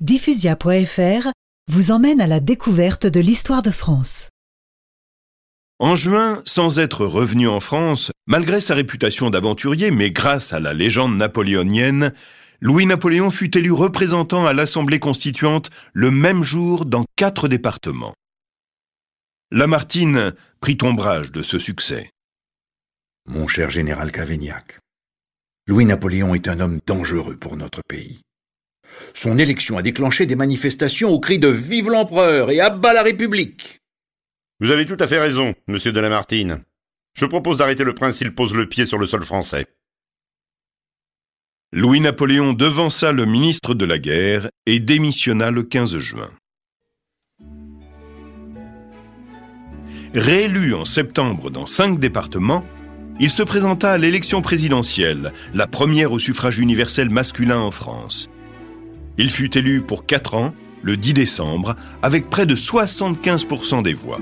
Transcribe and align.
Diffusia.fr 0.00 1.32
vous 1.72 1.90
emmène 1.90 2.20
à 2.20 2.28
la 2.28 2.38
découverte 2.38 3.08
de 3.08 3.18
l'histoire 3.18 3.62
de 3.62 3.72
France. 3.72 4.28
En 5.80 5.96
juin, 5.96 6.40
sans 6.44 6.78
être 6.78 7.04
revenu 7.04 7.48
en 7.48 7.58
France, 7.58 8.12
malgré 8.28 8.60
sa 8.60 8.76
réputation 8.76 9.28
d'aventurier, 9.28 9.90
mais 9.90 10.12
grâce 10.12 10.52
à 10.52 10.60
la 10.60 10.72
légende 10.72 11.16
napoléonienne, 11.16 12.14
Louis-Napoléon 12.60 13.32
fut 13.32 13.58
élu 13.58 13.72
représentant 13.72 14.46
à 14.46 14.52
l'Assemblée 14.52 15.00
constituante 15.00 15.70
le 15.94 16.12
même 16.12 16.44
jour 16.44 16.84
dans 16.84 17.04
quatre 17.16 17.48
départements. 17.48 18.14
Lamartine 19.50 20.32
prit 20.60 20.78
ombrage 20.80 21.32
de 21.32 21.42
ce 21.42 21.58
succès. 21.58 22.08
Mon 23.26 23.48
cher 23.48 23.68
général 23.68 24.12
Cavaignac, 24.12 24.78
Louis-Napoléon 25.66 26.36
est 26.36 26.46
un 26.46 26.60
homme 26.60 26.78
dangereux 26.86 27.36
pour 27.36 27.56
notre 27.56 27.80
pays. 27.88 28.20
Son 29.14 29.38
élection 29.38 29.78
a 29.78 29.82
déclenché 29.82 30.26
des 30.26 30.36
manifestations 30.36 31.10
au 31.10 31.20
cri 31.20 31.38
de 31.38 31.48
Vive 31.48 31.90
l'empereur 31.90 32.50
et 32.50 32.60
abat 32.60 32.92
la 32.92 33.02
République. 33.02 33.80
Vous 34.60 34.70
avez 34.70 34.86
tout 34.86 34.96
à 34.98 35.06
fait 35.06 35.20
raison, 35.20 35.54
monsieur 35.66 35.92
de 35.92 36.00
Lamartine. 36.00 36.62
Je 37.14 37.26
propose 37.26 37.58
d'arrêter 37.58 37.84
le 37.84 37.94
prince 37.94 38.18
s'il 38.18 38.34
pose 38.34 38.54
le 38.54 38.68
pied 38.68 38.86
sur 38.86 38.98
le 38.98 39.06
sol 39.06 39.24
français. 39.24 39.66
Louis-Napoléon 41.72 42.54
devança 42.54 43.12
le 43.12 43.26
ministre 43.26 43.74
de 43.74 43.84
la 43.84 43.98
Guerre 43.98 44.50
et 44.66 44.80
démissionna 44.80 45.50
le 45.50 45.64
15 45.64 45.98
juin. 45.98 46.30
Réélu 50.14 50.74
en 50.74 50.86
septembre 50.86 51.50
dans 51.50 51.66
cinq 51.66 52.00
départements, 52.00 52.64
il 53.20 53.30
se 53.30 53.42
présenta 53.42 53.92
à 53.92 53.98
l'élection 53.98 54.40
présidentielle, 54.40 55.32
la 55.52 55.66
première 55.66 56.12
au 56.12 56.18
suffrage 56.18 56.58
universel 56.58 57.10
masculin 57.10 57.58
en 57.58 57.70
France. 57.70 58.30
Il 59.20 59.30
fut 59.30 59.58
élu 59.58 59.82
pour 59.82 60.06
quatre 60.06 60.34
ans, 60.34 60.54
le 60.82 60.96
10 60.96 61.12
décembre, 61.12 61.74
avec 62.02 62.30
près 62.30 62.46
de 62.46 62.54
75% 62.54 63.82
des 63.82 63.92
voix. 63.92 64.20